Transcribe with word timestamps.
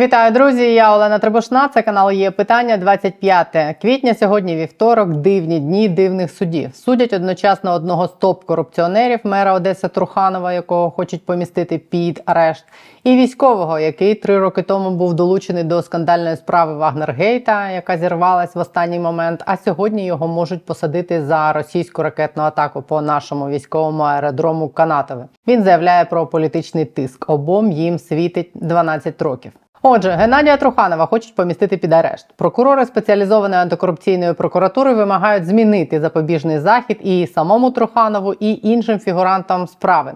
Вітаю, 0.00 0.32
друзі! 0.32 0.74
Я 0.74 0.94
Олена 0.94 1.18
Требушна. 1.18 1.68
Це 1.68 1.82
канал 1.82 2.10
є 2.10 2.30
питання 2.30 2.76
25 2.76 3.76
квітня. 3.82 4.14
Сьогодні 4.14 4.56
вівторок. 4.56 5.08
Дивні 5.08 5.60
дні 5.60 5.88
дивних 5.88 6.30
судів. 6.30 6.74
Судять 6.74 7.12
одночасно 7.12 7.72
одного 7.72 8.06
з 8.06 8.10
топ-корупціонерів, 8.20 9.18
мера 9.24 9.54
Одеси 9.54 9.88
Труханова, 9.88 10.52
якого 10.52 10.90
хочуть 10.90 11.26
помістити 11.26 11.78
під 11.78 12.22
арешт, 12.26 12.64
і 13.04 13.16
військового, 13.16 13.78
який 13.78 14.14
три 14.14 14.38
роки 14.38 14.62
тому 14.62 14.90
був 14.90 15.14
долучений 15.14 15.64
до 15.64 15.82
скандальної 15.82 16.36
справи 16.36 16.74
Вагнергейта, 16.74 17.70
яка 17.70 17.98
зірвалась 17.98 18.54
в 18.54 18.58
останній 18.58 18.98
момент. 18.98 19.42
А 19.46 19.56
сьогодні 19.56 20.06
його 20.06 20.28
можуть 20.28 20.64
посадити 20.64 21.22
за 21.22 21.52
російську 21.52 22.02
ракетну 22.02 22.42
атаку 22.42 22.82
по 22.82 23.00
нашому 23.00 23.48
військовому 23.48 24.02
аеродрому 24.02 24.68
Канатове. 24.68 25.24
Він 25.46 25.62
заявляє 25.62 26.04
про 26.04 26.26
політичний 26.26 26.84
тиск. 26.84 27.30
Обом 27.30 27.72
їм 27.72 27.98
світить 27.98 28.50
12 28.54 29.22
років. 29.22 29.52
Отже, 29.82 30.10
Геннадія 30.10 30.56
Труханова 30.56 31.06
хочуть 31.06 31.34
помістити 31.34 31.76
під 31.76 31.92
арешт. 31.92 32.26
Прокурори 32.36 32.86
спеціалізованої 32.86 33.60
антикорупційної 33.62 34.32
прокуратури 34.32 34.94
вимагають 34.94 35.46
змінити 35.46 36.00
запобіжний 36.00 36.58
захід 36.58 36.98
і 37.02 37.26
самому 37.26 37.70
Труханову, 37.70 38.34
і 38.40 38.60
іншим 38.62 38.98
фігурантам 38.98 39.66
справи, 39.66 40.12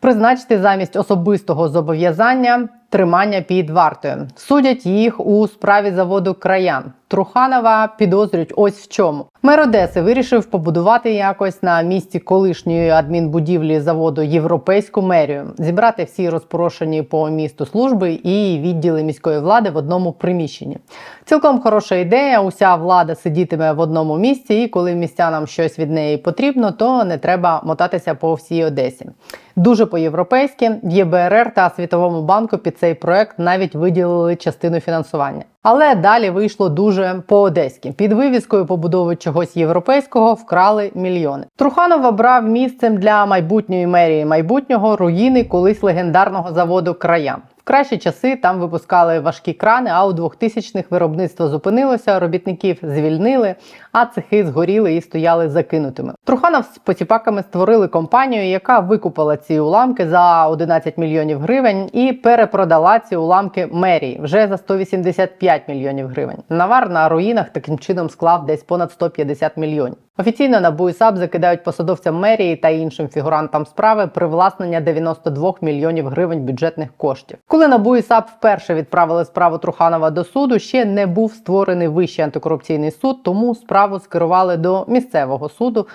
призначити 0.00 0.58
замість 0.58 0.96
особистого 0.96 1.68
зобов'язання 1.68 2.68
тримання 2.92 3.40
під 3.40 3.70
вартою. 3.70 4.28
Судять 4.36 4.86
їх 4.86 5.26
у 5.26 5.48
справі 5.48 5.90
заводу 5.90 6.34
краян. 6.34 6.92
Труханова 7.08 7.88
підозрюють 7.98 8.52
ось 8.56 8.78
в 8.78 8.88
чому. 8.88 9.26
Мер 9.42 9.60
Одеси 9.60 10.02
вирішив 10.02 10.44
побудувати 10.44 11.12
якось 11.12 11.62
на 11.62 11.82
місці 11.82 12.18
колишньої 12.18 12.90
адмінбудівлі 12.90 13.80
заводу 13.80 14.22
європейську 14.22 15.02
мерію, 15.02 15.50
зібрати 15.58 16.04
всі 16.04 16.28
розпорошені 16.28 17.02
по 17.02 17.30
місту 17.30 17.66
служби 17.66 18.12
і 18.12 18.58
відділи 18.58 19.02
міської 19.02 19.40
влади 19.40 19.70
в 19.70 19.76
одному 19.76 20.12
приміщенні. 20.12 20.78
Цілком 21.24 21.60
хороша 21.60 21.94
ідея. 21.94 22.40
Уся 22.40 22.74
влада 22.74 23.14
сидітиме 23.14 23.72
в 23.72 23.80
одному 23.80 24.18
місці, 24.18 24.54
і 24.54 24.68
коли 24.68 24.94
містянам 24.94 25.46
щось 25.46 25.78
від 25.78 25.90
неї 25.90 26.16
потрібно, 26.16 26.72
то 26.72 27.04
не 27.04 27.18
треба 27.18 27.62
мотатися 27.64 28.14
по 28.14 28.34
всій 28.34 28.64
Одесі. 28.64 29.10
Дуже 29.56 29.86
по-європейськи 29.86 30.70
в 30.82 30.90
ЄБРР 30.90 31.54
та 31.54 31.70
Світовому 31.70 32.22
банку 32.22 32.58
під 32.58 32.78
цей 32.82 32.94
проект 32.94 33.38
навіть 33.38 33.74
виділили 33.74 34.36
частину 34.36 34.80
фінансування. 34.80 35.42
Але 35.62 35.94
далі 35.94 36.30
вийшло 36.30 36.68
дуже 36.68 37.22
по-одеськи. 37.26 37.92
Під 37.92 38.12
вивіскою 38.12 38.66
побудови 38.66 39.16
чогось 39.16 39.56
європейського 39.56 40.34
вкрали 40.34 40.90
мільйони. 40.94 41.44
Труханов 41.56 42.04
обрав 42.04 42.44
місцем 42.44 42.96
для 42.96 43.26
майбутньої 43.26 43.86
мерії 43.86 44.24
майбутнього 44.24 44.96
руїни 44.96 45.44
колись 45.44 45.82
легендарного 45.82 46.52
заводу 46.52 46.94
края. 46.94 47.38
Кращі 47.64 47.98
часи 47.98 48.36
там 48.36 48.60
випускали 48.60 49.20
важкі 49.20 49.52
крани, 49.52 49.90
а 49.90 50.06
у 50.06 50.12
2000-х 50.12 50.84
виробництво 50.90 51.48
зупинилося, 51.48 52.18
робітників 52.18 52.78
звільнили, 52.82 53.54
а 53.92 54.06
цехи 54.06 54.46
згоріли 54.46 54.94
і 54.94 55.00
стояли 55.00 55.48
закинутими. 55.48 56.14
Труханов 56.24 56.64
з 56.64 56.78
поціпаками 56.78 57.42
створили 57.42 57.88
компанію, 57.88 58.44
яка 58.44 58.78
викупила 58.78 59.36
ці 59.36 59.60
уламки 59.60 60.08
за 60.08 60.48
11 60.48 60.98
мільйонів 60.98 61.40
гривень 61.40 61.90
і 61.92 62.12
перепродала 62.12 62.98
ці 62.98 63.16
уламки 63.16 63.68
мерії 63.72 64.20
вже 64.22 64.48
за 64.48 64.56
185 64.56 65.68
мільйонів 65.68 66.08
гривень. 66.08 66.38
Навар 66.48 66.90
на 66.90 67.08
руїнах 67.08 67.50
таким 67.50 67.78
чином 67.78 68.10
склав 68.10 68.46
десь 68.46 68.62
понад 68.62 68.92
150 68.92 69.56
мільйонів. 69.56 69.96
Офіційно 70.18 70.60
на 70.60 70.70
БУСАП 70.70 71.16
закидають 71.16 71.64
посадовцям 71.64 72.14
мерії 72.14 72.56
та 72.56 72.68
іншим 72.68 73.08
фігурантам 73.08 73.66
справи 73.66 74.06
привласнення 74.06 74.80
92 74.80 75.54
мільйонів 75.60 76.08
гривень 76.08 76.40
бюджетних 76.40 76.88
коштів. 76.96 77.38
Коли 77.46 77.68
НАБУ 77.68 77.96
і 77.96 78.02
САП 78.02 78.28
вперше 78.28 78.74
відправили 78.74 79.24
справу 79.24 79.58
Труханова 79.58 80.10
до 80.10 80.24
суду, 80.24 80.58
ще 80.58 80.84
не 80.84 81.06
був 81.06 81.32
створений 81.32 81.88
вищий 81.88 82.24
антикорупційний 82.24 82.90
суд, 82.90 83.22
тому 83.22 83.54
справу 83.54 83.98
скерували 83.98 84.56
до 84.56 84.84
місцевого 84.88 85.48
суду. 85.48 85.86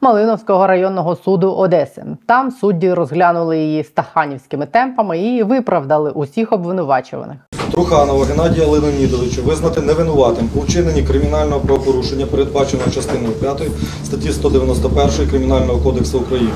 Малиновського 0.00 0.66
районного 0.66 1.16
суду 1.16 1.52
Одеси 1.52 2.04
там 2.26 2.50
судді 2.50 2.92
розглянули 2.92 3.58
її 3.58 3.84
стаханівськими 3.84 4.66
темпами 4.66 5.18
і 5.18 5.42
виправдали 5.42 6.10
усіх 6.10 6.52
обвинувачуваних. 6.52 7.38
Труханова 7.74 8.24
Геннадія 8.24 8.66
Леонідовича 8.66 9.42
визнати 9.42 9.80
невинуватим 9.80 10.48
у 10.54 10.60
вчиненні 10.60 11.02
кримінального 11.02 11.60
правопорушення, 11.60 12.26
передбаченого 12.26 12.90
частиною 12.90 13.32
5 13.32 13.62
статті 14.04 14.32
191 14.32 15.28
Кримінального 15.30 15.78
кодексу 15.78 16.18
України. 16.18 16.50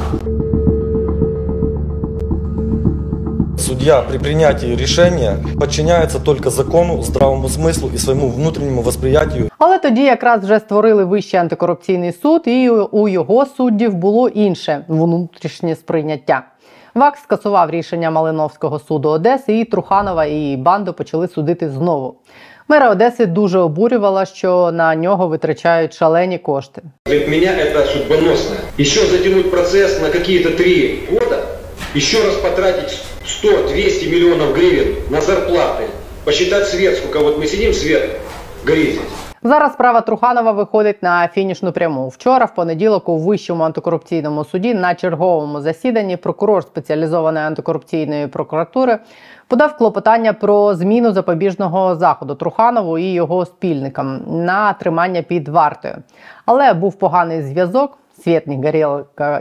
Судья 3.59 4.03
при 4.03 4.19
принятии 4.19 4.77
решения 4.77 5.37
подчиняется 5.61 6.19
только 6.19 6.51
закону, 6.51 7.03
здравому 7.03 7.49
смыслу 7.49 7.91
и 7.95 7.99
своему 7.99 8.29
внутреннему 8.29 8.83
восприятию. 8.83 9.50
Але 9.59 9.79
тоді 9.79 10.03
якраз 10.03 10.45
вже 10.45 10.61
створили 10.61 11.05
вищий 11.05 11.41
антикорупційний 11.41 12.12
суд, 12.12 12.43
і 12.47 12.71
у 12.71 13.09
його 13.09 13.47
суддів 13.47 13.95
було 13.95 14.29
інше 14.29 14.85
внутрішнє 14.89 15.75
сприйняття. 15.75 16.43
ВАК 16.98 17.18
скасував 17.18 17.70
рішення 17.70 18.12
Малиновського 18.12 18.80
суду 18.80 19.09
Одеси, 19.09 19.59
і 19.59 19.66
Труханова 19.66 20.26
і 20.26 20.56
банду 20.58 20.94
почали 20.94 21.28
судити 21.28 21.70
знову. 21.70 22.16
Мера 22.68 22.92
Одеси 22.92 23.26
дуже 23.26 23.59
обурювала, 23.59 24.26
що 24.26 24.72
на 24.72 24.96
нього 24.96 25.28
витрачають 25.28 25.94
шалені 25.94 26.38
кошти. 26.38 26.81
Для 27.06 27.28
меня 27.28 27.52
это 27.52 27.86
судьбоносно. 27.86 28.56
Еще 28.80 29.06
затянуть 29.06 29.52
процесс 29.52 30.02
на 30.02 30.09
какие-то 30.09 30.50
три 30.50 31.00
года, 31.12 31.46
еще 31.96 32.24
раз 32.24 32.36
потратить 32.36 33.02
100-200 33.44 34.09
миллионов 34.12 34.54
гривен 34.54 34.96
на 35.09 35.22
зарплаты, 35.22 35.84
посчитать 36.24 36.68
свет, 36.68 36.98
сколько 36.98 37.20
вот 37.20 37.38
мы 37.38 37.48
сидим, 37.48 37.74
свет 37.74 38.09
горит 38.66 38.94
здесь. 38.94 39.27
Зараз 39.43 39.72
справа 39.72 40.00
Труханова 40.00 40.53
виходить 40.53 41.03
на 41.03 41.28
фінішну 41.28 41.72
пряму. 41.72 42.09
Вчора, 42.09 42.47
в 42.47 42.54
понеділок, 42.54 43.09
у 43.09 43.19
вищому 43.19 43.65
антикорупційному 43.65 44.44
суді 44.44 44.75
на 44.75 44.94
черговому 44.94 45.60
засіданні 45.60 46.16
прокурор 46.16 46.62
спеціалізованої 46.62 47.44
антикорупційної 47.47 48.26
прокуратури 48.26 48.99
подав 49.49 49.76
клопотання 49.76 50.32
про 50.32 50.75
зміну 50.75 51.12
запобіжного 51.12 51.97
заходу 51.97 52.34
Труханову 52.34 52.99
і 52.99 53.12
його 53.12 53.44
спільникам 53.44 54.21
на 54.26 54.72
тримання 54.72 55.22
під 55.22 55.49
вартою. 55.49 55.97
Але 56.47 56.75
був 56.75 56.94
поганий 56.94 57.43
зв'язок. 57.43 57.99
Світ 58.19 58.47
не 58.47 58.56
горів, 58.56 58.89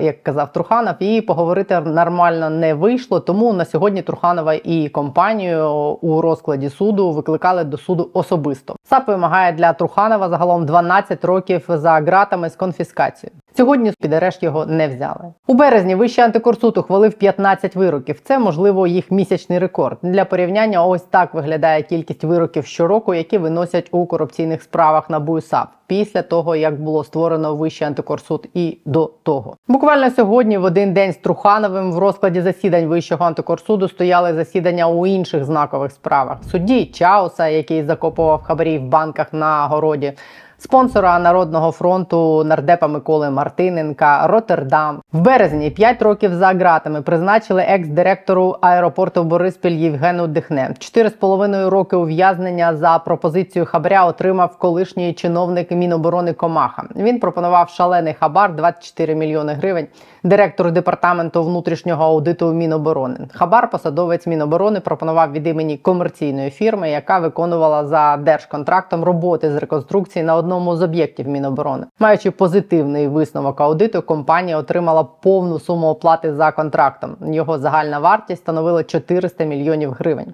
як 0.01 0.23
казав 0.23 0.51
Труханов, 0.51 0.93
і 0.99 1.21
поговорити 1.21 1.79
нормально 1.79 2.49
не 2.49 2.73
вийшло. 2.73 3.19
Тому 3.19 3.53
на 3.53 3.65
сьогодні 3.65 4.01
Труханова 4.01 4.53
і 4.53 4.89
компанію 4.89 5.69
у 6.01 6.21
розкладі 6.21 6.69
суду 6.69 7.11
викликали 7.11 7.63
до 7.63 7.77
суду 7.77 8.09
особисто. 8.13 8.75
САП 8.83 9.07
вимагає 9.07 9.51
для 9.51 9.73
Труханова 9.73 10.29
загалом 10.29 10.65
12 10.65 11.25
років 11.25 11.65
за 11.67 12.01
ґратами 12.01 12.49
з 12.49 12.55
конфіскацією. 12.55 13.37
Сьогодні 13.57 13.93
під 14.01 14.13
арешт 14.13 14.43
його 14.43 14.65
не 14.65 14.87
взяли. 14.87 15.33
У 15.47 15.53
березні 15.53 15.95
Вищий 15.95 16.23
антикорсуд 16.23 16.77
ухвалив 16.77 17.13
15 17.13 17.75
вироків. 17.75 18.19
Це 18.23 18.39
можливо 18.39 18.87
їх 18.87 19.11
місячний 19.11 19.59
рекорд. 19.59 19.97
Для 20.01 20.25
порівняння 20.25 20.85
ось 20.85 21.01
так 21.01 21.33
виглядає 21.33 21.81
кількість 21.81 22.23
вироків 22.23 22.65
щороку, 22.65 23.13
які 23.13 23.37
виносять 23.37 23.87
у 23.91 24.05
корупційних 24.05 24.63
справах 24.63 25.09
на 25.09 25.19
БУСАП 25.19 25.67
після 25.87 26.21
того, 26.21 26.55
як 26.55 26.81
було 26.81 27.03
створено 27.03 27.55
Вищий 27.55 27.87
антикорсуд 27.87 28.47
і 28.53 28.77
до 28.85 29.11
того. 29.23 29.55
Буквально 29.67 30.11
сьогодні, 30.11 30.57
в 30.57 30.63
один 30.63 30.93
день 30.93 31.13
з 31.13 31.17
Трухановим, 31.17 31.91
в 31.91 31.97
розкладі 31.97 32.41
засідань 32.41 32.85
Вищого 32.85 33.25
антикорсуду 33.25 33.87
стояли 33.87 34.33
засідання 34.33 34.87
у 34.87 35.07
інших 35.07 35.43
знакових 35.45 35.91
справах. 35.91 36.37
Судді 36.51 36.85
Чауса, 36.85 37.47
який 37.47 37.83
закопував 37.83 38.43
хабарі 38.43 38.77
в 38.77 38.83
банках 38.83 39.33
на 39.33 39.67
городі 39.67 40.13
спонсора 40.57 41.19
Народного 41.19 41.71
фронту 41.71 42.43
нардепа 42.43 42.87
Миколи 42.87 43.29
Мартиненка, 43.29 44.27
Роттердам. 44.27 45.01
В 45.13 45.21
березні 45.21 45.69
5 45.69 46.01
років 46.01 46.33
за 46.33 46.53
ґратами 46.53 47.01
призначили 47.01 47.61
екс-директору 47.61 48.55
аеропорту 48.61 49.23
Бориспіль 49.23 49.71
Євгену 49.71 50.27
Дихне. 50.27 50.73
4,5 50.79 51.69
роки 51.69 51.95
ув'язнення 51.95 52.75
за 52.75 52.99
пропозицію 52.99 53.65
хабаря 53.65 54.05
отримав 54.05 54.57
колишній 54.57 55.13
чиновник 55.13 55.71
Міноборони 55.71 56.33
Комаха. 56.33 56.83
Він 56.95 57.19
пропонував 57.19 57.69
шалений 57.69 58.13
хабар 58.13 58.55
24 58.55 59.15
мільйони 59.15 59.53
гривень. 59.53 59.87
Директору 60.27 60.71
департаменту 60.71 61.43
внутрішнього 61.43 62.03
аудиту 62.03 62.53
Міноборони. 62.53 63.17
Хабар 63.33 63.69
посадовець 63.69 64.27
Міноборони 64.27 64.79
пропонував 64.79 65.31
від 65.31 65.47
імені 65.47 65.77
комерційної 65.77 66.49
фірми, 66.49 66.89
яка 66.89 67.19
виконувала 67.19 67.85
за 67.85 68.17
держконтрактом 68.17 69.03
роботи 69.03 69.51
з 69.51 69.55
реконструкції 69.55 70.25
на 70.25 70.35
одному 70.35 70.75
з 70.75 70.81
об'єктів 70.81 71.27
Міноборони. 71.27 71.85
Маючи 71.99 72.31
позитивний 72.31 73.07
висновок 73.07 73.61
аудиту, 73.61 74.01
компанія 74.01 74.57
отримала 74.57 75.03
повну 75.03 75.59
суму 75.59 75.87
оплати 75.87 76.33
за 76.33 76.51
контрактом. 76.51 77.15
Його 77.27 77.57
загальна 77.57 77.99
вартість 77.99 78.41
становила 78.41 78.83
400 78.83 79.43
мільйонів 79.43 79.91
гривень. 79.91 80.33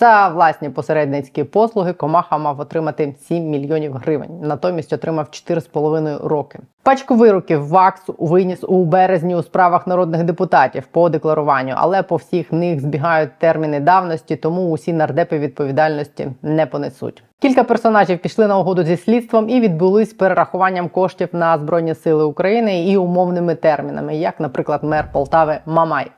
За 0.00 0.28
власні 0.28 0.70
посередницькі 0.70 1.44
послуги 1.44 1.92
Комаха 1.92 2.38
мав 2.38 2.60
отримати 2.60 3.14
7 3.28 3.44
мільйонів 3.44 3.92
гривень, 3.92 4.40
натомість 4.42 4.92
отримав 4.92 5.26
4,5 5.26 6.28
роки. 6.28 6.58
Пачку 6.82 7.14
вироків 7.14 7.68
ВАКС 7.68 8.02
виніс 8.18 8.64
у 8.68 8.84
березні 8.84 9.36
у 9.36 9.42
справах 9.42 9.86
народних 9.86 10.24
депутатів 10.24 10.86
по 10.86 11.08
декларуванню, 11.08 11.74
але 11.76 12.02
по 12.02 12.16
всіх 12.16 12.52
них 12.52 12.80
збігають 12.80 13.30
терміни 13.38 13.80
давності, 13.80 14.36
тому 14.36 14.70
усі 14.70 14.92
нардепи 14.92 15.38
відповідальності 15.38 16.28
не 16.42 16.66
понесуть. 16.66 17.22
Кілька 17.40 17.64
персонажів 17.64 18.18
пішли 18.18 18.46
на 18.46 18.58
угоду 18.58 18.82
зі 18.82 18.96
слідством 18.96 19.48
і 19.48 19.60
відбулись 19.60 20.14
перерахуванням 20.14 20.88
коштів 20.88 21.28
на 21.32 21.58
збройні 21.58 21.94
сили 21.94 22.24
України 22.24 22.84
і 22.84 22.96
умовними 22.96 23.54
термінами, 23.54 24.16
як, 24.16 24.40
наприклад, 24.40 24.84
мер 24.84 25.08
Полтави 25.12 25.58
Мамай. 25.66 26.10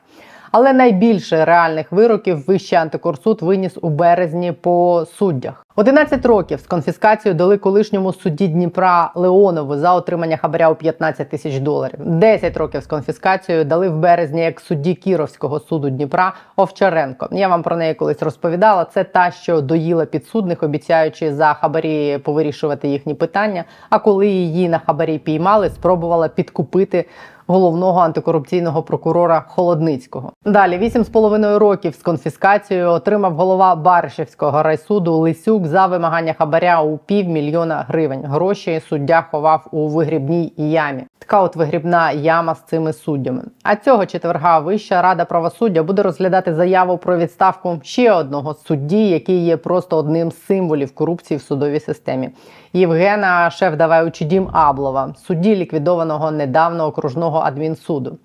Але 0.51 0.73
найбільше 0.73 1.45
реальних 1.45 1.91
вироків 1.91 2.47
Вищий 2.47 2.77
антикорсуд 2.77 3.41
виніс 3.41 3.77
у 3.81 3.89
березні 3.89 4.51
по 4.51 5.05
суддях. 5.17 5.65
11 5.75 6.25
років 6.25 6.59
з 6.59 6.67
конфіскацією 6.67 7.37
дали 7.37 7.57
колишньому 7.57 8.13
судді 8.13 8.47
Дніпра 8.47 9.11
Леонову 9.15 9.75
за 9.75 9.93
отримання 9.93 10.37
хабаря 10.37 10.69
у 10.69 10.75
15 10.75 11.29
тисяч 11.29 11.59
доларів. 11.59 11.99
10 11.99 12.57
років 12.57 12.83
з 12.83 12.87
конфіскацією 12.87 13.65
дали 13.65 13.89
в 13.89 13.97
березні 13.97 14.41
як 14.41 14.59
судді 14.59 14.93
Кіровського 14.93 15.59
суду 15.59 15.89
Дніпра 15.89 16.33
Овчаренко. 16.55 17.27
Я 17.31 17.47
вам 17.47 17.63
про 17.63 17.75
неї 17.75 17.93
колись 17.93 18.23
розповідала. 18.23 18.85
Це 18.85 19.03
та, 19.03 19.31
що 19.31 19.61
доїла 19.61 20.05
підсудних, 20.05 20.63
обіцяючи 20.63 21.33
за 21.33 21.53
хабарі 21.53 22.17
повирішувати 22.17 22.87
їхні 22.87 23.13
питання. 23.13 23.63
А 23.89 23.99
коли 23.99 24.27
її 24.27 24.69
на 24.69 24.79
хабарі 24.79 25.19
піймали, 25.19 25.69
спробувала 25.69 26.27
підкупити 26.27 27.05
головного 27.51 27.99
антикорупційного 27.99 28.83
прокурора 28.83 29.45
Холодницького. 29.47 30.31
Далі 30.45 30.77
8,5 30.77 31.57
років 31.57 31.95
з 31.95 31.97
конфіскацією 31.97 32.89
отримав 32.89 33.33
голова 33.35 33.75
Баришівського 33.75 34.63
райсуду 34.63 35.13
Лисюк 35.13 35.67
за 35.67 35.85
вимагання 35.85 36.33
хабаря 36.33 36.81
у 36.81 36.97
півмільйона 36.97 37.85
гривень. 37.87 38.25
Гроші 38.25 38.81
суддя 38.89 39.25
ховав 39.31 39.67
у 39.71 39.87
вигрібній 39.87 40.53
ямі. 40.57 41.03
Така 41.31 41.43
от 41.43 41.55
вигрібна 41.55 42.11
яма 42.11 42.55
з 42.55 42.61
цими 42.61 42.93
суддями. 42.93 43.43
А 43.63 43.75
цього 43.75 44.05
четверга 44.05 44.59
Вища 44.59 45.01
рада 45.01 45.25
правосуддя 45.25 45.83
буде 45.83 46.01
розглядати 46.03 46.53
заяву 46.53 46.97
про 46.97 47.17
відставку 47.17 47.79
ще 47.83 48.11
одного 48.11 48.53
судді, 48.53 49.09
який 49.09 49.45
є 49.45 49.57
просто 49.57 49.97
одним 49.97 50.31
з 50.31 50.45
символів 50.45 50.95
корупції 50.95 51.37
в 51.37 51.41
судовій 51.41 51.79
системі. 51.79 52.29
Євгена 52.73 53.49
Шефдаваючи 53.49 54.25
Дім 54.25 54.49
Аблова, 54.53 55.13
судді 55.27 55.55
ліквідованого 55.55 56.31
недавно 56.31 56.85
окружного 56.85 57.39
адмінсуду. 57.39 58.17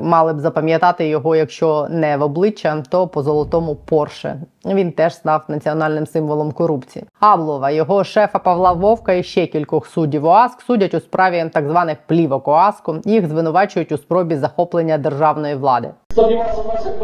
Мали 0.00 0.32
б 0.32 0.40
запам'ятати 0.40 1.08
його, 1.08 1.36
якщо 1.36 1.86
не 1.90 2.16
в 2.16 2.22
обличчя, 2.22 2.82
то 2.88 3.08
по 3.08 3.22
золотому 3.22 3.74
Порше. 3.74 4.40
Він 4.66 4.92
теж 4.92 5.14
став 5.14 5.44
національним 5.48 6.06
символом 6.06 6.52
корупції. 6.52 7.04
Аблова, 7.20 7.70
його 7.70 8.04
шефа 8.04 8.38
Павла 8.38 8.72
Вовка 8.72 9.12
і 9.12 9.22
ще 9.22 9.46
кількох 9.46 9.86
суддів 9.86 10.24
ОАСК 10.24 10.60
судять 10.60 10.94
у 10.94 11.00
справі 11.00 11.50
так 11.52 11.68
званих 11.68 11.98
плівок 12.06 12.48
ОАСКу. 12.48 12.96
Їх 13.04 13.28
звинувачують 13.28 13.92
у 13.92 13.98
спробі 13.98 14.36
захоплення 14.36 14.98
державної 14.98 15.54
влади. 15.54 15.90
сомневаться 16.14 16.62
в 16.90 16.98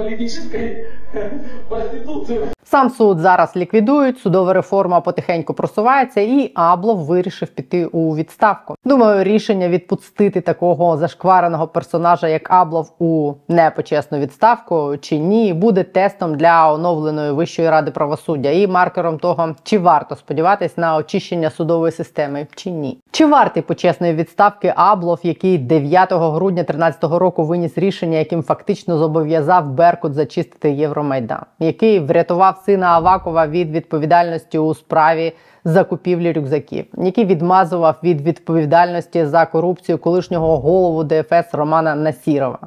Сам 2.71 2.91
суд 2.91 3.19
зараз 3.19 3.57
ліквідують, 3.57 4.19
судова 4.19 4.53
реформа 4.53 5.01
потихеньку 5.01 5.55
просувається, 5.55 6.21
і 6.21 6.53
Аблов 6.55 6.99
вирішив 6.99 7.49
піти 7.49 7.87
у 7.87 8.17
відставку. 8.17 8.75
Думаю, 8.85 9.25
рішення 9.25 9.69
відпустити 9.69 10.41
такого 10.41 10.97
зашквареного 10.97 11.67
персонажа, 11.67 12.29
як 12.29 12.51
Аблов, 12.51 12.93
у 12.99 13.33
непочесну 13.49 14.19
відставку 14.19 14.97
чи 15.01 15.19
ні, 15.19 15.55
буде 15.55 15.83
тестом 15.83 16.35
для 16.35 16.73
оновленої 16.73 17.33
Вищої 17.33 17.71
ради 17.71 17.91
правосуддя 17.91 18.51
і 18.51 18.67
маркером 18.67 19.19
того, 19.19 19.55
чи 19.63 19.79
варто 19.79 20.17
сподіватись 20.17 20.77
на 20.79 20.97
очищення 20.97 21.51
судової 21.51 21.93
системи, 21.93 22.47
чи 22.55 22.71
ні. 22.71 22.99
Чи 23.11 23.27
вартий 23.27 23.63
почесної 23.63 24.15
відставки 24.15 24.73
Аблов, 24.77 25.21
який 25.23 25.59
9 25.59 26.13
грудня 26.13 26.63
2013 26.63 27.05
року 27.05 27.45
виніс 27.45 27.79
рішення, 27.79 28.19
яким 28.19 28.43
фактично 28.43 28.99
зобов'язав 28.99 29.71
Беркут 29.71 30.15
зачистити 30.15 30.71
Євромайдан, 30.99 31.43
який 31.59 32.01
врятував 32.01 32.63
сина 32.67 32.87
Авакова 32.87 33.47
від 33.47 33.71
відповідальності 33.71 34.59
у 34.59 34.75
справі 34.75 35.33
закупівлі 35.65 36.33
рюкзаків, 36.33 36.85
який 36.99 37.25
відмазував 37.25 37.97
від 38.03 38.21
відповідальності 38.21 39.25
за 39.25 39.47
корупцію 39.47 39.99
колишнього 39.99 40.59
голову 40.59 41.05
ДФС 41.05 41.55
Романа 41.55 41.95
Насірова, 41.95 42.59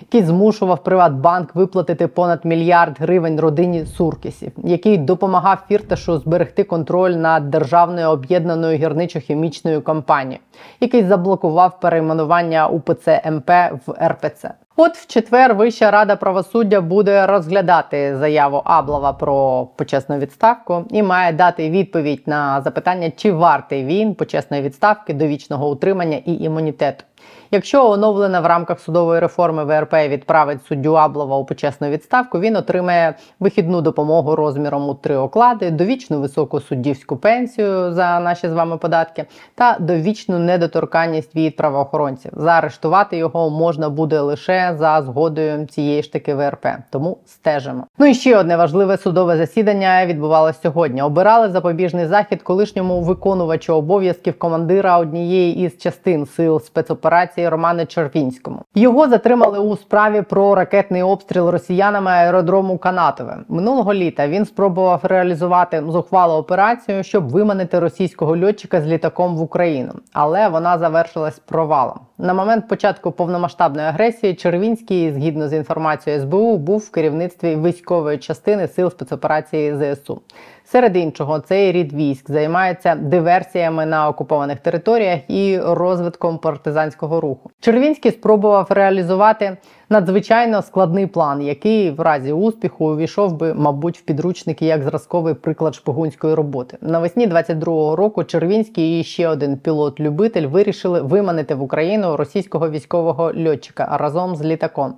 який 0.00 0.22
змушував 0.22 0.84
Приватбанк 0.84 1.54
виплатити 1.54 2.06
понад 2.06 2.44
мільярд 2.44 2.96
гривень 3.00 3.40
родині 3.40 3.86
Суркісів, 3.86 4.52
який 4.64 4.98
допомагав 4.98 5.58
Фірташу 5.68 6.18
зберегти 6.18 6.64
контроль 6.64 7.10
над 7.12 7.50
державною 7.50 8.08
об'єднаною 8.08 8.78
гірничо-хімічною 8.78 9.82
компанією, 9.82 10.40
який 10.80 11.02
заблокував 11.04 11.80
перейменування 11.80 12.68
УПЦ 12.68 13.22
МП 13.30 13.50
в 13.86 14.08
РПЦ. 14.08 14.50
От 14.82 14.96
в 14.96 15.06
четвер 15.06 15.54
Вища 15.54 15.90
рада 15.90 16.16
правосуддя 16.16 16.80
буде 16.80 17.26
розглядати 17.26 18.16
заяву 18.16 18.62
Аблова 18.64 19.12
про 19.12 19.66
почесну 19.76 20.18
відставку 20.18 20.84
і 20.90 21.02
має 21.02 21.32
дати 21.32 21.70
відповідь 21.70 22.22
на 22.26 22.60
запитання, 22.60 23.12
чи 23.16 23.32
вартий 23.32 23.84
він 23.84 24.14
почесної 24.14 24.62
відставки, 24.62 25.14
довічного 25.14 25.70
утримання 25.70 26.16
і 26.16 26.34
імунітету. 26.34 27.04
Якщо 27.52 27.90
оновлена 27.90 28.40
в 28.40 28.46
рамках 28.46 28.80
судової 28.80 29.20
реформи 29.20 29.64
ВРП 29.64 29.94
відправить 29.94 30.66
суддю 30.66 30.94
Аблова 30.94 31.36
у 31.36 31.44
почесну 31.44 31.88
відставку, 31.88 32.40
він 32.40 32.56
отримає 32.56 33.14
вихідну 33.40 33.80
допомогу 33.80 34.36
розміром 34.36 34.88
у 34.88 34.94
три 34.94 35.16
оклади, 35.16 35.70
довічну 35.70 36.20
високу 36.20 36.60
суддівську 36.60 37.16
пенсію 37.16 37.92
за 37.92 38.20
наші 38.20 38.48
з 38.48 38.52
вами 38.52 38.76
податки 38.76 39.24
та 39.54 39.76
довічну 39.80 40.38
недоторканність 40.38 41.36
від 41.36 41.56
правоохоронців. 41.56 42.32
Заарештувати 42.36 43.16
його 43.16 43.50
можна 43.50 43.88
буде 43.88 44.20
лише 44.20 44.74
за 44.78 45.02
згодою 45.02 45.66
цієї 45.66 46.02
ж 46.02 46.12
таки 46.12 46.34
ВРП. 46.34 46.66
Тому 46.90 47.18
стежимо. 47.26 47.86
Ну 47.98 48.06
і 48.06 48.14
ще 48.14 48.38
одне 48.38 48.56
важливе 48.56 48.96
судове 48.96 49.36
засідання 49.36 50.06
відбувалося 50.06 50.58
сьогодні. 50.62 51.02
Обирали 51.02 51.48
запобіжний 51.48 52.06
захід 52.06 52.42
колишньому 52.42 53.00
виконувачу 53.00 53.74
обов'язків 53.74 54.38
командира 54.38 54.98
однієї 54.98 55.56
із 55.56 55.78
частин 55.78 56.26
сил 56.26 56.60
спецоперації 56.60 57.09
Роману 57.48 57.86
Червінському. 57.86 58.62
Його 58.74 59.08
затримали 59.08 59.58
у 59.58 59.76
справі 59.76 60.22
про 60.22 60.54
ракетний 60.54 61.02
обстріл 61.02 61.48
росіянами 61.48 62.10
аеродрому 62.10 62.78
Канатове. 62.78 63.36
Минулого 63.48 63.94
літа 63.94 64.28
він 64.28 64.44
спробував 64.44 65.00
реалізувати 65.02 65.82
зухвалу 65.88 66.34
операцію, 66.34 67.02
щоб 67.02 67.28
виманити 67.28 67.78
російського 67.78 68.38
льотчика 68.38 68.80
з 68.80 68.86
літаком 68.86 69.36
в 69.36 69.42
Україну, 69.42 69.92
але 70.12 70.48
вона 70.48 70.78
завершилась 70.78 71.38
провалом. 71.38 72.00
На 72.22 72.34
момент 72.34 72.68
початку 72.68 73.12
повномасштабної 73.12 73.88
агресії 73.88 74.34
Червінський, 74.34 75.12
згідно 75.12 75.48
з 75.48 75.52
інформацією 75.52 76.22
СБУ, 76.22 76.56
був 76.56 76.78
в 76.78 76.90
керівництві 76.90 77.56
військової 77.56 78.18
частини 78.18 78.68
сил 78.68 78.90
спецоперації 78.90 79.74
ЗСУ. 79.76 80.20
Серед 80.64 80.96
іншого, 80.96 81.38
цей 81.38 81.72
рід 81.72 81.92
військ 81.92 82.30
займається 82.30 82.94
диверсіями 82.94 83.86
на 83.86 84.08
окупованих 84.08 84.60
територіях 84.60 85.20
і 85.28 85.58
розвитком 85.58 86.38
партизанського 86.38 87.20
руху. 87.20 87.50
Червінський 87.60 88.10
спробував 88.10 88.66
реалізувати 88.70 89.56
надзвичайно 89.90 90.62
складний 90.62 91.06
план, 91.06 91.42
який 91.42 91.90
в 91.90 92.00
разі 92.00 92.32
успіху 92.32 92.84
увійшов 92.84 93.36
би, 93.36 93.54
мабуть, 93.54 93.98
в 93.98 94.02
підручники 94.02 94.66
як 94.66 94.82
зразковий 94.82 95.34
приклад 95.34 95.74
шпигунської 95.74 96.34
роботи. 96.34 96.78
Навесні 96.80 97.28
22-го 97.28 97.96
року 97.96 98.24
Червінський 98.24 99.00
і 99.00 99.04
ще 99.04 99.28
один 99.28 99.56
пілот-любитель 99.56 100.46
вирішили 100.46 101.00
виманити 101.00 101.54
в 101.54 101.62
Україну 101.62 102.16
російського 102.16 102.70
військового 102.70 103.32
льотчика 103.46 103.96
разом 104.00 104.36
з 104.36 104.42
літаком. 104.42 104.94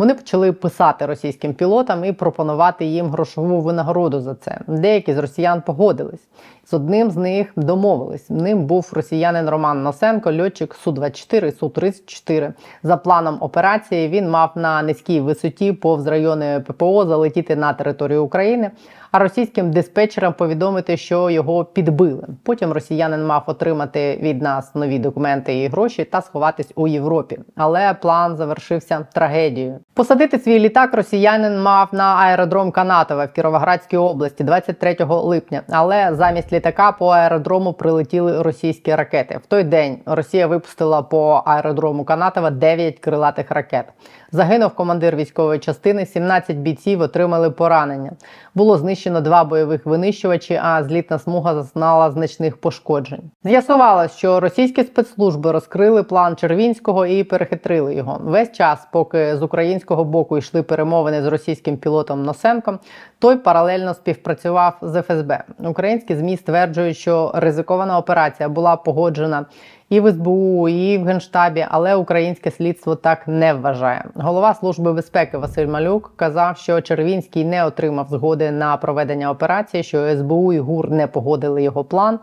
Вони 0.00 0.14
почали 0.14 0.52
писати 0.52 1.06
російським 1.06 1.54
пілотам 1.54 2.04
і 2.04 2.12
пропонувати 2.12 2.84
їм 2.84 3.10
грошову 3.10 3.60
винагороду 3.60 4.20
за 4.20 4.34
це. 4.34 4.60
Деякі 4.66 5.14
з 5.14 5.18
росіян 5.18 5.62
погодились. 5.66 6.28
З 6.70 6.74
одним 6.74 7.10
з 7.10 7.16
них 7.16 7.52
домовились. 7.56 8.30
Ним 8.30 8.64
був 8.64 8.90
росіянин 8.92 9.48
Роман 9.48 9.82
Носенко, 9.82 10.32
льотчик 10.32 10.76
Су-24 10.84 11.46
і 11.46 11.50
Су-34. 11.50 12.52
За 12.82 12.96
планом 12.96 13.38
операції 13.40 14.08
він 14.08 14.30
мав 14.30 14.50
на 14.54 14.82
низькій 14.82 15.20
висоті 15.20 15.72
повз 15.72 16.06
райони 16.06 16.64
ППО 16.66 17.06
залетіти 17.06 17.56
на 17.56 17.72
територію 17.72 18.24
України, 18.24 18.70
а 19.12 19.18
російським 19.18 19.70
диспетчерам 19.70 20.32
повідомити, 20.32 20.96
що 20.96 21.30
його 21.30 21.64
підбили. 21.64 22.26
Потім 22.42 22.72
росіянин 22.72 23.26
мав 23.26 23.42
отримати 23.46 24.18
від 24.22 24.42
нас 24.42 24.74
нові 24.74 24.98
документи 24.98 25.58
і 25.58 25.68
гроші 25.68 26.04
та 26.04 26.22
сховатись 26.22 26.72
у 26.74 26.88
Європі. 26.88 27.38
Але 27.56 27.94
план 27.94 28.36
завершився 28.36 29.06
трагедією. 29.14 29.78
Посадити 29.94 30.38
свій 30.38 30.58
літак 30.58 30.94
росіянин 30.94 31.62
мав 31.62 31.88
на 31.92 32.14
аеродром 32.14 32.70
Канатове 32.70 33.26
в 33.26 33.32
Кіровоградській 33.32 33.96
області 33.96 34.44
23 34.44 34.96
липня. 35.00 35.62
Але 35.70 36.14
замість 36.14 36.52
літака 36.52 36.92
по 36.92 37.08
аеродрому 37.08 37.72
прилетіли 37.72 38.42
російські 38.42 38.94
ракети. 38.94 39.40
В 39.44 39.46
той 39.46 39.64
день 39.64 39.98
Росія 40.06 40.46
випустила 40.46 41.02
по 41.02 41.42
аеродрому 41.46 42.04
Канатова 42.04 42.50
9 42.50 42.98
крилатих 42.98 43.50
ракет. 43.50 43.84
Загинув 44.32 44.74
командир 44.74 45.16
військової 45.16 45.58
частини, 45.58 46.06
17 46.06 46.56
бійців 46.56 47.00
отримали 47.00 47.50
поранення. 47.50 48.12
Було 48.54 48.78
знищено 48.78 49.20
два 49.20 49.44
бойових 49.44 49.86
винищувачі, 49.86 50.60
а 50.62 50.84
злітна 50.84 51.18
смуга 51.18 51.54
зазнала 51.54 52.10
значних 52.10 52.56
пошкоджень. 52.56 53.30
З'ясувалось, 53.44 54.16
що 54.16 54.40
російські 54.40 54.84
спецслужби 54.84 55.52
розкрили 55.52 56.02
план 56.02 56.36
Червінського 56.36 57.06
і 57.06 57.24
перехитрили 57.24 57.94
його. 57.94 58.20
Весь 58.24 58.52
час, 58.52 58.88
поки 58.92 59.36
з 59.36 59.42
українського 59.42 60.04
боку 60.04 60.38
йшли 60.38 60.62
перемовини 60.62 61.22
з 61.22 61.26
російським 61.26 61.76
пілотом 61.76 62.22
Носенком, 62.22 62.78
той 63.18 63.36
паралельно 63.36 63.94
співпрацював 63.94 64.78
з 64.82 65.02
ФСБ. 65.02 65.44
Українські 65.58 66.16
змі 66.16 66.36
стверджують, 66.36 66.96
що 66.96 67.32
ризикована 67.34 67.98
операція 67.98 68.48
була 68.48 68.76
погоджена 68.76 69.46
і 69.90 70.00
в 70.00 70.12
СБУ, 70.12 70.68
і 70.68 70.98
в 70.98 71.04
Генштабі, 71.04 71.66
але 71.70 71.94
українське 71.94 72.50
слідство 72.50 72.94
так 72.94 73.28
не 73.28 73.54
вважає. 73.54 74.04
Голова 74.14 74.54
служби 74.54 74.92
безпеки 74.92 75.38
Василь 75.38 75.66
Малюк 75.66 76.12
казав, 76.16 76.56
що 76.56 76.80
Червінський 76.80 77.44
не 77.44 77.64
отримав 77.64 78.08
згоди 78.08 78.50
на 78.50 78.76
проведення 78.76 79.30
операції, 79.30 79.82
що 79.82 80.16
СБУ 80.16 80.52
і 80.52 80.58
ГУР 80.58 80.90
не 80.90 81.06
погодили 81.06 81.62
його 81.62 81.84
план, 81.84 82.18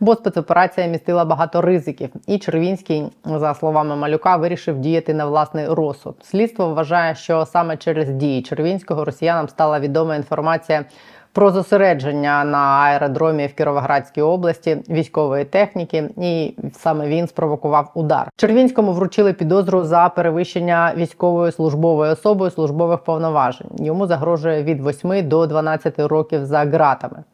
бо 0.00 0.14
спецоперація 0.14 0.86
містила 0.86 1.24
багато 1.24 1.60
ризиків. 1.60 2.10
І 2.26 2.38
Червінський, 2.38 3.04
за 3.24 3.54
словами 3.54 3.96
Малюка, 3.96 4.36
вирішив 4.36 4.78
діяти 4.78 5.14
на 5.14 5.26
власний 5.26 5.66
розсуд. 5.66 6.14
Слідство 6.22 6.68
вважає, 6.74 7.14
що 7.14 7.46
саме 7.46 7.76
через 7.76 8.10
дії 8.10 8.42
Червінського 8.42 9.04
росіянам 9.04 9.48
стала 9.48 9.80
відома 9.80 10.16
інформація 10.16 10.84
про 11.32 11.50
зосередження 11.50 12.44
на 12.44 12.58
аеродромі 12.58 13.46
в 13.46 13.54
Кіровоградській 13.54 14.22
області 14.22 14.76
військової 14.90 15.44
техніки, 15.44 16.10
і 16.16 16.54
саме 16.72 17.08
він 17.08 17.26
спровокував 17.26 17.90
удар. 17.94 18.30
Червінському 18.36 18.92
вручили 18.92 19.32
підозру 19.32 19.84
за 19.84 20.08
перевищення 20.08 20.92
військовою 20.96 21.52
службовою 21.52 22.12
особою 22.12 22.50
службових 22.50 22.98
повноважень. 22.98 23.70
Йому 23.78 24.06
загрожує 24.06 24.62
від 24.62 24.86
8 24.86 25.28
до 25.28 25.46
12 25.46 25.98
років 25.98 26.44
за 26.44 26.64
ґратами. 26.64 27.24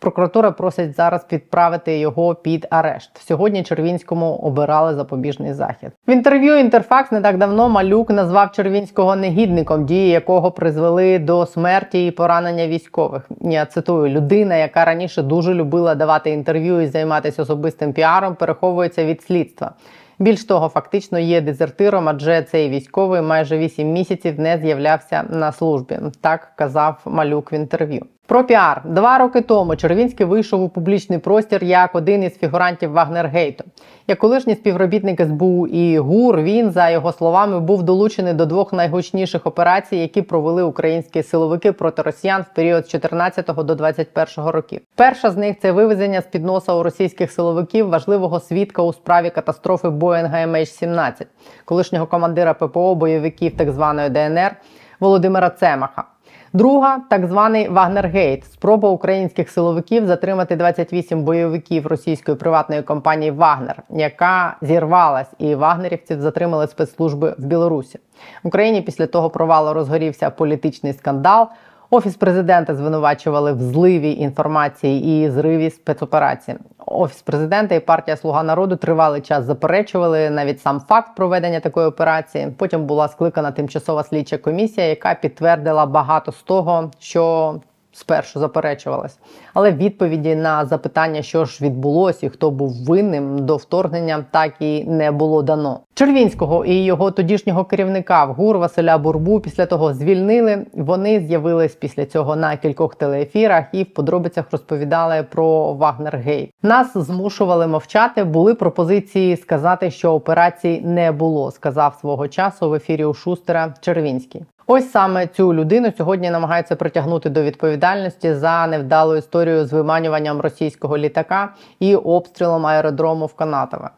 Прокуратура 0.00 0.50
просить 0.50 0.96
зараз 0.96 1.24
відправити 1.24 1.98
його 1.98 2.34
під 2.34 2.66
арешт. 2.70 3.10
Сьогодні 3.18 3.62
Червінському 3.62 4.34
обирали 4.34 4.94
запобіжний 4.94 5.52
захід. 5.52 5.90
В 6.08 6.10
інтерв'ю 6.10 6.58
Інтерфакс 6.58 7.12
не 7.12 7.20
так 7.20 7.38
давно 7.38 7.68
Малюк 7.68 8.10
назвав 8.10 8.52
Червінського 8.52 9.16
негідником, 9.16 9.84
дії 9.84 10.08
якого 10.08 10.50
призвели 10.50 11.18
до 11.18 11.46
смерті 11.46 12.06
і 12.06 12.10
поранення 12.10 12.66
військових. 12.66 13.28
Я 13.50 13.66
цитую: 13.66 14.08
людина, 14.08 14.56
яка 14.56 14.84
раніше 14.84 15.22
дуже 15.22 15.54
любила 15.54 15.94
давати 15.94 16.30
інтерв'ю 16.30 16.80
і 16.80 16.86
займатися 16.86 17.42
особистим 17.42 17.92
піаром, 17.92 18.34
переховується 18.34 19.04
від 19.04 19.22
слідства. 19.22 19.72
Більш 20.18 20.44
того, 20.44 20.68
фактично 20.68 21.18
є 21.18 21.40
дезертиром, 21.40 22.08
адже 22.08 22.42
цей 22.42 22.68
військовий 22.68 23.22
майже 23.22 23.58
8 23.58 23.92
місяців 23.92 24.40
не 24.40 24.58
з'являвся 24.58 25.22
на 25.30 25.52
службі. 25.52 25.98
Так 26.20 26.52
казав 26.56 27.00
Малюк 27.04 27.52
в 27.52 27.54
інтерв'ю. 27.54 28.06
Про 28.28 28.44
піар 28.44 28.82
два 28.84 29.18
роки 29.18 29.40
тому 29.40 29.76
Червінський 29.76 30.26
вийшов 30.26 30.62
у 30.62 30.68
публічний 30.68 31.18
простір 31.18 31.64
як 31.64 31.94
один 31.94 32.22
із 32.22 32.38
фігурантів 32.38 32.92
Вагнергейту. 32.92 33.64
Як 34.06 34.18
колишній 34.18 34.54
співробітник 34.54 35.20
СБУ 35.20 35.66
і 35.66 35.98
ГУР, 35.98 36.40
він, 36.40 36.70
за 36.70 36.90
його 36.90 37.12
словами, 37.12 37.60
був 37.60 37.82
долучений 37.82 38.32
до 38.32 38.46
двох 38.46 38.72
найгучніших 38.72 39.46
операцій, 39.46 39.96
які 39.96 40.22
провели 40.22 40.62
українські 40.62 41.22
силовики 41.22 41.72
проти 41.72 42.02
росіян 42.02 42.42
в 42.42 42.54
період 42.54 42.86
з 42.86 42.88
14 42.88 43.46
до 43.46 43.74
21 43.74 44.50
років. 44.50 44.80
Перша 44.94 45.30
з 45.30 45.36
них 45.36 45.56
це 45.62 45.72
вивезення 45.72 46.20
з 46.20 46.26
під 46.26 46.44
носа 46.44 46.74
у 46.74 46.82
російських 46.82 47.32
силовиків 47.32 47.88
важливого 47.88 48.40
свідка 48.40 48.82
у 48.82 48.92
справі 48.92 49.30
катастрофи 49.30 49.90
Боїнга 49.90 50.38
MH17, 50.38 51.26
колишнього 51.64 52.06
командира 52.06 52.54
ППО 52.54 52.94
бойовиків 52.94 53.56
так 53.56 53.70
званої 53.70 54.08
ДНР 54.10 54.56
Володимира 55.00 55.50
Цемаха. 55.50 56.04
Друга 56.52 56.98
так 57.10 57.26
званий 57.26 57.68
Вагнергейт 57.68 58.44
спроба 58.44 58.88
українських 58.88 59.50
силовиків 59.50 60.06
затримати 60.06 60.56
28 60.56 61.22
бойовиків 61.24 61.86
російської 61.86 62.36
приватної 62.36 62.82
компанії 62.82 63.30
Вагнер, 63.30 63.82
яка 63.90 64.56
зірвалась, 64.62 65.32
і 65.38 65.54
вагнерівців 65.54 66.20
затримали 66.20 66.66
спецслужби 66.66 67.34
в 67.38 67.44
Білорусі. 67.44 67.98
В 68.42 68.46
Україні 68.46 68.82
після 68.82 69.06
того 69.06 69.30
провалу 69.30 69.72
розгорівся 69.72 70.30
політичний 70.30 70.92
скандал. 70.92 71.48
Офіс 71.90 72.16
президента 72.16 72.74
звинувачували 72.74 73.52
в 73.52 73.62
зливі 73.62 74.12
інформації 74.12 75.24
і 75.24 75.30
зриві 75.30 75.70
спецоперації. 75.70 76.56
Офіс 76.86 77.22
президента 77.22 77.74
і 77.74 77.80
партія 77.80 78.16
Слуга 78.16 78.42
народу 78.42 78.76
тривалий 78.76 79.20
час 79.20 79.44
заперечували 79.44 80.30
навіть 80.30 80.60
сам 80.60 80.80
факт 80.80 81.16
проведення 81.16 81.60
такої 81.60 81.86
операції. 81.86 82.48
Потім 82.58 82.84
була 82.84 83.08
скликана 83.08 83.50
тимчасова 83.50 84.02
слідча 84.02 84.38
комісія, 84.38 84.86
яка 84.86 85.14
підтвердила 85.14 85.86
багато 85.86 86.32
з 86.32 86.42
того, 86.42 86.90
що 86.98 87.54
спершу 87.98 88.40
заперечувалось. 88.40 89.18
Але 89.54 89.72
відповіді 89.72 90.34
на 90.34 90.64
запитання, 90.64 91.22
що 91.22 91.44
ж 91.44 91.64
відбулося 91.64 92.26
і 92.26 92.28
хто 92.28 92.50
був 92.50 92.84
винним 92.84 93.46
до 93.46 93.56
вторгнення, 93.56 94.24
так 94.30 94.52
і 94.60 94.84
не 94.84 95.10
було 95.10 95.42
дано. 95.42 95.80
Червінського 95.94 96.64
і 96.64 96.84
його 96.84 97.10
тодішнього 97.10 97.64
керівника 97.64 98.24
в 98.24 98.32
ГУР 98.32 98.58
Василя 98.58 98.98
Бурбу 98.98 99.40
після 99.40 99.66
того 99.66 99.94
звільнили. 99.94 100.66
Вони 100.72 101.20
з'явились 101.20 101.74
після 101.74 102.06
цього 102.06 102.36
на 102.36 102.56
кількох 102.56 102.94
телеефірах 102.94 103.64
і 103.72 103.82
в 103.82 103.94
подробицях 103.94 104.44
розповідали 104.52 105.22
про 105.22 105.72
Вагнергейт. 105.72 106.50
Нас 106.62 106.96
змушували 106.96 107.66
мовчати. 107.66 108.24
Були 108.24 108.54
пропозиції 108.54 109.36
сказати, 109.36 109.90
що 109.90 110.12
операцій 110.12 110.80
не 110.84 111.12
було. 111.12 111.50
Сказав 111.50 111.94
свого 112.00 112.28
часу 112.28 112.70
в 112.70 112.74
ефірі 112.74 113.04
у 113.04 113.14
Шустера 113.14 113.74
Червінський. 113.80 114.42
Ось 114.70 114.90
саме 114.90 115.26
цю 115.26 115.54
людину 115.54 115.92
сьогодні 115.96 116.30
намагаються 116.30 116.76
притягнути 116.76 117.30
до 117.30 117.42
відповідальності 117.42 118.34
за 118.34 118.66
невдалу 118.66 119.16
історію 119.16 119.66
з 119.66 119.72
виманюванням 119.72 120.40
російського 120.40 120.98
літака 120.98 121.54
і 121.80 121.96
обстрілом 121.96 122.66
аеродрому 122.66 123.26
в 123.26 123.34
Канатове. 123.34 123.90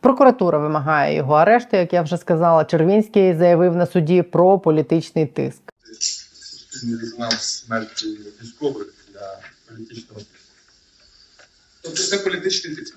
Прокуратура 0.00 0.58
вимагає 0.58 1.16
його 1.16 1.34
арешту, 1.34 1.76
як 1.76 1.92
я 1.92 2.02
вже 2.02 2.16
сказала. 2.16 2.64
Червінський 2.64 3.34
заявив 3.34 3.76
на 3.76 3.86
суді 3.86 4.22
про 4.22 4.58
політичний 4.58 5.26
тиск. 5.26 5.62
суспільний 6.00 7.00
резонанс 7.00 7.42
смерті 7.42 8.06
військових 8.42 8.94
для 9.12 9.38
політичного 9.68 10.20
тиску. 10.20 10.52
Тобто 11.82 12.02
це 12.02 12.18
політичний 12.18 12.76
тиск. 12.76 12.96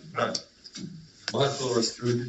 Багато 1.33 1.65
повинна. 1.99 2.25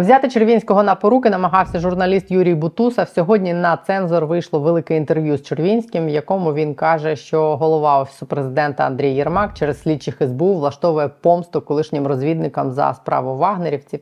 Взяти 0.00 0.28
Червінського 0.28 0.82
на 0.82 0.94
поруки 0.94 1.30
намагався 1.30 1.78
журналіст 1.78 2.30
Юрій 2.30 2.54
Бутусов. 2.54 3.08
Сьогодні 3.08 3.54
на 3.54 3.76
цензор 3.76 4.26
вийшло 4.26 4.60
велике 4.60 4.96
інтерв'ю 4.96 5.36
з 5.36 5.42
Червінським, 5.42 6.06
в 6.06 6.08
якому 6.08 6.54
він 6.54 6.74
каже, 6.74 7.16
що 7.16 7.56
голова 7.56 8.00
офісу 8.00 8.26
президента 8.26 8.84
Андрій 8.84 9.10
Єрмак 9.10 9.54
через 9.54 9.82
слідчих 9.82 10.16
СБУ 10.20 10.54
влаштовує 10.54 11.08
помсту 11.08 11.60
колишнім 11.60 12.06
розвідникам 12.06 12.72
за 12.72 12.94
справу 12.94 13.36
вагнерівців. 13.36 14.00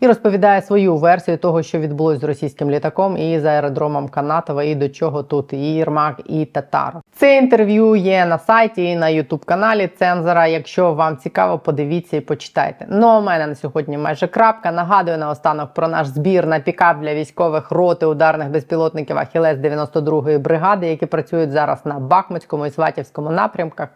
І 0.00 0.06
розповідає 0.06 0.62
свою 0.62 0.96
версію 0.96 1.38
того, 1.38 1.62
що 1.62 1.78
відбулось 1.78 2.20
з 2.20 2.24
російським 2.24 2.70
літаком 2.70 3.16
і 3.16 3.40
з 3.40 3.44
аеродромом 3.44 4.08
Канатова, 4.08 4.62
і 4.64 4.74
до 4.74 4.88
чого 4.88 5.22
тут 5.22 5.52
і 5.52 5.56
Єрмак, 5.56 6.20
і 6.26 6.44
Татаров. 6.44 7.02
Це 7.12 7.36
інтерв'ю 7.36 7.96
є 7.96 8.26
на 8.26 8.38
сайті 8.38 8.84
і 8.84 8.96
на 8.96 9.08
ютуб 9.08 9.44
каналі 9.44 9.90
Цензора. 9.98 10.46
Якщо 10.46 10.92
вам 10.92 11.16
цікаво, 11.16 11.58
подивіться 11.58 12.16
і 12.16 12.20
почитайте. 12.20 12.86
Ну 12.88 13.06
а 13.06 13.18
у 13.18 13.22
мене 13.22 13.46
на 13.46 13.54
сьогодні 13.54 13.98
майже 13.98 14.26
крапка. 14.26 14.72
Нагадую 14.72 15.18
наостанок 15.18 15.74
про 15.74 15.88
наш 15.88 16.06
збір 16.06 16.46
на 16.46 16.60
пікап 16.60 17.00
для 17.00 17.14
військових 17.14 17.70
роти 17.70 18.06
ударних 18.06 18.50
безпілотників 18.50 19.18
Ахілес 19.18 19.58
92-ї 19.58 20.38
бригади, 20.38 20.86
які 20.86 21.06
працюють 21.06 21.50
зараз 21.50 21.86
на 21.86 21.98
Бахмутському 21.98 22.66
і 22.66 22.70
Сватівському 22.70 23.30
напрямках. 23.30 23.88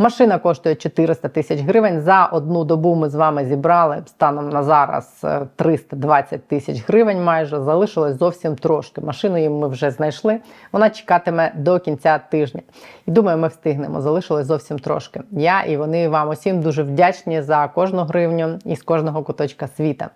Машина 0.00 0.38
коштує 0.38 0.74
400 0.74 1.28
тисяч 1.28 1.60
гривень. 1.60 2.00
За 2.00 2.24
одну 2.26 2.64
добу 2.64 2.94
ми 2.94 3.08
з 3.08 3.14
вами 3.14 3.44
зібрали 3.44 4.02
станом 4.06 4.48
на 4.48 4.62
зараз 4.62 5.20
е, 5.24 5.40
320 5.56 6.48
тисяч 6.48 6.84
гривень. 6.88 7.24
Майже 7.24 7.60
залишилось 7.60 8.18
зовсім 8.18 8.56
трошки. 8.56 9.00
Машину 9.00 9.38
їм 9.38 9.58
ми 9.58 9.68
вже 9.68 9.90
знайшли. 9.90 10.38
Вона 10.72 10.90
чекатиме 10.90 11.52
до 11.56 11.78
кінця 11.78 12.18
тижня. 12.18 12.60
І 13.06 13.10
думаю, 13.10 13.38
ми 13.38 13.48
встигнемо. 13.48 14.00
Залишилось 14.00 14.46
зовсім 14.46 14.78
трошки. 14.78 15.20
Я 15.30 15.62
і 15.62 15.76
вони 15.76 16.08
вам 16.08 16.28
усім 16.28 16.60
дуже 16.62 16.82
вдячні 16.82 17.42
за 17.42 17.68
кожну 17.68 18.04
гривню 18.04 18.58
і 18.64 18.76
з 18.76 18.82
кожного 18.82 19.22
куточка 19.22 19.68
світа. 19.68 20.10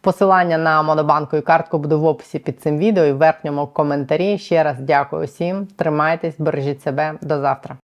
Посилання 0.00 0.58
на 0.58 0.82
монобанку 0.82 1.36
і 1.36 1.40
картку 1.40 1.78
буде 1.78 1.94
в 1.94 2.04
описі 2.04 2.38
під 2.38 2.60
цим 2.60 2.78
відео 2.78 3.04
і 3.04 3.12
в 3.12 3.16
верхньому 3.16 3.66
коментарі. 3.66 4.38
Ще 4.38 4.62
раз 4.62 4.80
дякую 4.80 5.26
всім. 5.26 5.66
Тримайтесь, 5.66 6.34
бережіть 6.38 6.82
себе. 6.82 7.14
До 7.22 7.40
завтра. 7.40 7.74